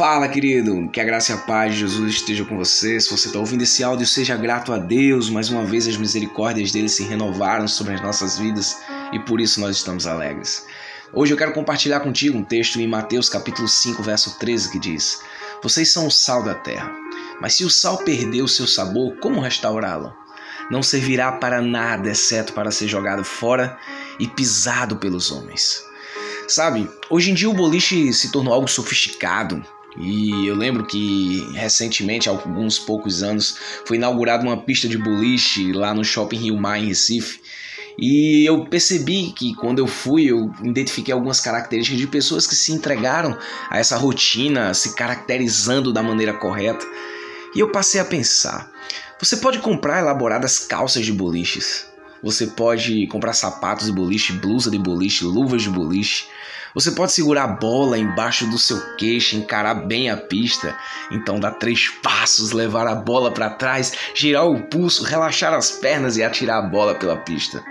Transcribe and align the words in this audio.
Fala, 0.00 0.30
querido, 0.30 0.88
que 0.88 0.98
a 0.98 1.04
graça 1.04 1.32
e 1.32 1.34
a 1.34 1.38
paz 1.38 1.74
de 1.74 1.80
Jesus 1.80 2.14
esteja 2.14 2.42
com 2.42 2.56
você. 2.56 2.98
Se 2.98 3.10
você 3.10 3.26
está 3.26 3.38
ouvindo 3.38 3.64
esse 3.64 3.84
áudio, 3.84 4.06
seja 4.06 4.34
grato 4.34 4.72
a 4.72 4.78
Deus. 4.78 5.28
Mais 5.28 5.50
uma 5.50 5.62
vez, 5.62 5.86
as 5.86 5.98
misericórdias 5.98 6.72
dele 6.72 6.88
se 6.88 7.04
renovaram 7.04 7.68
sobre 7.68 7.92
as 7.92 8.00
nossas 8.00 8.38
vidas 8.38 8.78
e 9.12 9.18
por 9.18 9.42
isso 9.42 9.60
nós 9.60 9.76
estamos 9.76 10.06
alegres. 10.06 10.64
Hoje 11.12 11.34
eu 11.34 11.36
quero 11.36 11.52
compartilhar 11.52 12.00
contigo 12.00 12.38
um 12.38 12.42
texto 12.42 12.80
em 12.80 12.88
Mateus 12.88 13.28
capítulo 13.28 13.68
5, 13.68 14.02
verso 14.02 14.38
13, 14.38 14.72
que 14.72 14.78
diz: 14.78 15.20
Vocês 15.62 15.92
são 15.92 16.06
o 16.06 16.10
sal 16.10 16.42
da 16.42 16.54
terra, 16.54 16.90
mas 17.38 17.52
se 17.52 17.66
o 17.66 17.68
sal 17.68 17.98
perder 17.98 18.40
o 18.40 18.48
seu 18.48 18.66
sabor, 18.66 19.18
como 19.18 19.38
restaurá-lo? 19.38 20.14
Não 20.70 20.82
servirá 20.82 21.30
para 21.32 21.60
nada, 21.60 22.08
exceto 22.08 22.54
para 22.54 22.70
ser 22.70 22.88
jogado 22.88 23.22
fora 23.22 23.76
e 24.18 24.26
pisado 24.26 24.96
pelos 24.96 25.30
homens. 25.30 25.84
Sabe, 26.48 26.88
hoje 27.10 27.30
em 27.30 27.34
dia 27.34 27.50
o 27.50 27.54
boliche 27.54 28.10
se 28.14 28.32
tornou 28.32 28.54
algo 28.54 28.66
sofisticado, 28.66 29.62
e 29.96 30.46
eu 30.46 30.54
lembro 30.54 30.86
que 30.86 31.48
recentemente, 31.52 32.28
há 32.28 32.32
alguns 32.32 32.78
poucos 32.78 33.22
anos, 33.22 33.56
foi 33.84 33.96
inaugurada 33.96 34.44
uma 34.44 34.56
pista 34.56 34.88
de 34.88 34.96
boliche 34.96 35.72
lá 35.72 35.92
no 35.92 36.04
Shopping 36.04 36.36
Rio 36.36 36.56
Mar, 36.56 36.78
em 36.78 36.86
Recife. 36.86 37.40
E 37.98 38.48
eu 38.48 38.64
percebi 38.64 39.32
que 39.32 39.54
quando 39.54 39.80
eu 39.80 39.86
fui, 39.86 40.24
eu 40.24 40.50
identifiquei 40.62 41.12
algumas 41.12 41.40
características 41.40 42.00
de 42.00 42.06
pessoas 42.06 42.46
que 42.46 42.54
se 42.54 42.72
entregaram 42.72 43.36
a 43.68 43.78
essa 43.78 43.96
rotina, 43.96 44.72
se 44.72 44.94
caracterizando 44.94 45.92
da 45.92 46.02
maneira 46.02 46.32
correta. 46.32 46.86
E 47.54 47.60
eu 47.60 47.70
passei 47.70 48.00
a 48.00 48.04
pensar: 48.04 48.70
você 49.18 49.36
pode 49.36 49.58
comprar 49.58 49.98
elaboradas 49.98 50.58
calças 50.58 51.04
de 51.04 51.12
boliches, 51.12 51.86
você 52.22 52.46
pode 52.46 53.06
comprar 53.06 53.32
sapatos 53.32 53.86
de 53.86 53.92
boliche, 53.92 54.32
blusa 54.34 54.70
de 54.70 54.78
boliche, 54.78 55.24
luvas 55.24 55.62
de 55.62 55.70
boliche. 55.70 56.26
Você 56.74 56.92
pode 56.92 57.12
segurar 57.12 57.44
a 57.44 57.48
bola 57.48 57.98
embaixo 57.98 58.46
do 58.46 58.58
seu 58.58 58.94
queixo, 58.96 59.36
encarar 59.36 59.74
bem 59.74 60.08
a 60.08 60.16
pista, 60.16 60.76
então 61.10 61.40
dar 61.40 61.52
três 61.52 61.88
passos, 62.02 62.52
levar 62.52 62.86
a 62.86 62.94
bola 62.94 63.32
para 63.32 63.50
trás, 63.50 63.92
girar 64.14 64.46
o 64.46 64.62
pulso, 64.68 65.02
relaxar 65.02 65.52
as 65.52 65.70
pernas 65.70 66.16
e 66.16 66.22
atirar 66.22 66.58
a 66.58 66.68
bola 66.68 66.94
pela 66.94 67.16
pista. 67.16 67.64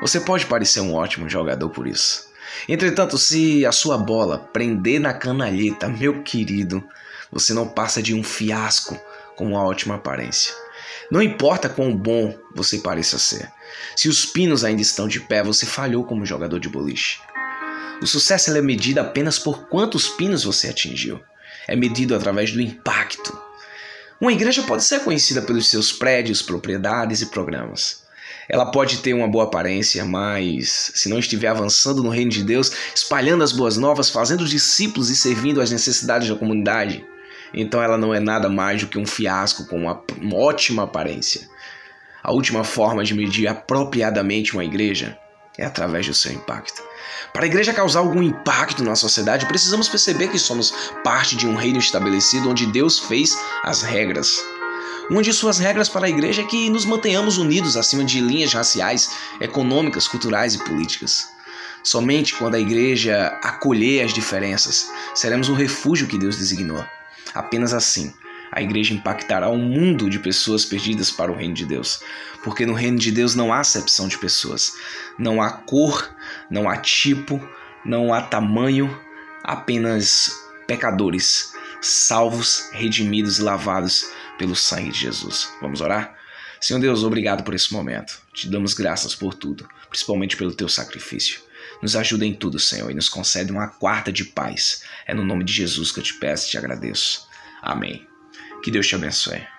Você 0.00 0.20
pode 0.20 0.46
parecer 0.46 0.80
um 0.80 0.94
ótimo 0.94 1.28
jogador 1.28 1.70
por 1.70 1.86
isso. 1.86 2.26
Entretanto, 2.68 3.18
se 3.18 3.66
a 3.66 3.72
sua 3.72 3.98
bola 3.98 4.38
prender 4.52 5.00
na 5.00 5.12
canalheta, 5.12 5.88
meu 5.88 6.22
querido, 6.22 6.84
você 7.32 7.52
não 7.52 7.66
passa 7.66 8.02
de 8.02 8.14
um 8.14 8.22
fiasco 8.22 8.98
com 9.34 9.46
uma 9.46 9.64
ótima 9.64 9.96
aparência. 9.96 10.54
Não 11.10 11.22
importa 11.22 11.68
quão 11.68 11.96
bom 11.96 12.36
você 12.54 12.78
pareça 12.78 13.18
ser. 13.18 13.50
Se 13.94 14.08
os 14.08 14.26
pinos 14.26 14.64
ainda 14.64 14.82
estão 14.82 15.06
de 15.06 15.20
pé, 15.20 15.42
você 15.42 15.66
falhou 15.66 16.04
como 16.04 16.26
jogador 16.26 16.58
de 16.58 16.68
boliche. 16.68 17.20
O 18.02 18.06
sucesso 18.06 18.54
é 18.54 18.60
medido 18.60 19.00
apenas 19.00 19.38
por 19.38 19.68
quantos 19.68 20.08
pinos 20.08 20.44
você 20.44 20.68
atingiu. 20.68 21.20
É 21.66 21.74
medido 21.74 22.14
através 22.14 22.52
do 22.52 22.60
impacto. 22.60 23.36
Uma 24.20 24.32
igreja 24.32 24.62
pode 24.62 24.84
ser 24.84 25.00
conhecida 25.00 25.42
pelos 25.42 25.68
seus 25.68 25.92
prédios, 25.92 26.42
propriedades 26.42 27.20
e 27.20 27.26
programas. 27.26 28.04
Ela 28.48 28.70
pode 28.70 28.98
ter 28.98 29.12
uma 29.12 29.28
boa 29.28 29.44
aparência, 29.44 30.04
mas 30.04 30.92
se 30.94 31.08
não 31.08 31.18
estiver 31.18 31.48
avançando 31.48 32.02
no 32.02 32.10
reino 32.10 32.30
de 32.30 32.44
Deus, 32.44 32.70
espalhando 32.94 33.42
as 33.42 33.52
boas 33.52 33.76
novas, 33.76 34.08
fazendo 34.08 34.46
discípulos 34.46 35.10
e 35.10 35.16
servindo 35.16 35.60
às 35.60 35.70
necessidades 35.70 36.28
da 36.28 36.36
comunidade, 36.36 37.04
então 37.56 37.82
ela 37.82 37.96
não 37.96 38.14
é 38.14 38.20
nada 38.20 38.48
mais 38.48 38.82
do 38.82 38.86
que 38.86 38.98
um 38.98 39.06
fiasco 39.06 39.66
com 39.66 39.78
uma, 39.78 40.02
uma 40.20 40.36
ótima 40.36 40.82
aparência. 40.82 41.48
A 42.22 42.32
última 42.32 42.62
forma 42.62 43.02
de 43.02 43.14
medir 43.14 43.48
apropriadamente 43.48 44.52
uma 44.52 44.64
igreja 44.64 45.18
é 45.56 45.64
através 45.64 46.06
do 46.06 46.12
seu 46.12 46.32
impacto. 46.32 46.82
Para 47.32 47.44
a 47.44 47.46
igreja 47.46 47.72
causar 47.72 48.00
algum 48.00 48.22
impacto 48.22 48.84
na 48.84 48.94
sociedade, 48.94 49.46
precisamos 49.46 49.88
perceber 49.88 50.28
que 50.28 50.38
somos 50.38 50.72
parte 51.02 51.34
de 51.34 51.46
um 51.46 51.54
reino 51.54 51.78
estabelecido 51.78 52.50
onde 52.50 52.66
Deus 52.66 52.98
fez 52.98 53.38
as 53.62 53.82
regras. 53.82 54.38
Uma 55.08 55.22
de 55.22 55.32
suas 55.32 55.58
regras 55.58 55.88
para 55.88 56.06
a 56.06 56.10
igreja 56.10 56.42
é 56.42 56.44
que 56.44 56.68
nos 56.68 56.84
mantenhamos 56.84 57.38
unidos 57.38 57.76
acima 57.76 58.04
de 58.04 58.20
linhas 58.20 58.52
raciais, 58.52 59.12
econômicas, 59.40 60.08
culturais 60.08 60.54
e 60.54 60.58
políticas. 60.58 61.28
Somente 61.82 62.34
quando 62.34 62.56
a 62.56 62.60
igreja 62.60 63.38
acolher 63.42 64.04
as 64.04 64.12
diferenças, 64.12 64.90
seremos 65.14 65.48
o 65.48 65.54
refúgio 65.54 66.08
que 66.08 66.18
Deus 66.18 66.36
designou. 66.36 66.84
Apenas 67.36 67.74
assim, 67.74 68.12
a 68.50 68.62
igreja 68.62 68.94
impactará 68.94 69.50
um 69.50 69.58
mundo 69.58 70.08
de 70.08 70.18
pessoas 70.18 70.64
perdidas 70.64 71.10
para 71.10 71.30
o 71.30 71.36
reino 71.36 71.54
de 71.54 71.66
Deus. 71.66 72.00
Porque 72.42 72.64
no 72.64 72.72
reino 72.72 72.98
de 72.98 73.12
Deus 73.12 73.34
não 73.34 73.52
há 73.52 73.60
acepção 73.60 74.08
de 74.08 74.18
pessoas. 74.18 74.74
Não 75.18 75.42
há 75.42 75.50
cor, 75.50 76.08
não 76.50 76.68
há 76.68 76.76
tipo, 76.76 77.40
não 77.84 78.14
há 78.14 78.22
tamanho, 78.22 78.98
apenas 79.44 80.30
pecadores, 80.66 81.52
salvos, 81.80 82.70
redimidos 82.72 83.38
e 83.38 83.42
lavados 83.42 84.10
pelo 84.38 84.56
sangue 84.56 84.90
de 84.90 85.00
Jesus. 85.00 85.52
Vamos 85.60 85.80
orar? 85.80 86.16
Senhor 86.60 86.80
Deus, 86.80 87.04
obrigado 87.04 87.44
por 87.44 87.54
esse 87.54 87.72
momento. 87.72 88.20
Te 88.32 88.48
damos 88.48 88.74
graças 88.74 89.14
por 89.14 89.34
tudo, 89.34 89.68
principalmente 89.88 90.36
pelo 90.36 90.54
teu 90.54 90.68
sacrifício. 90.68 91.40
Nos 91.82 91.96
ajuda 91.96 92.24
em 92.24 92.34
tudo, 92.34 92.58
Senhor, 92.58 92.90
e 92.90 92.94
nos 92.94 93.08
concede 93.08 93.52
uma 93.52 93.68
quarta 93.68 94.12
de 94.12 94.24
paz. 94.24 94.82
É 95.06 95.14
no 95.14 95.24
nome 95.24 95.44
de 95.44 95.52
Jesus 95.52 95.92
que 95.92 96.00
eu 96.00 96.04
te 96.04 96.14
peço 96.14 96.46
e 96.46 96.50
te 96.50 96.58
agradeço. 96.58 97.26
Amém. 97.62 98.06
Que 98.62 98.70
Deus 98.70 98.86
te 98.86 98.94
abençoe. 98.94 99.55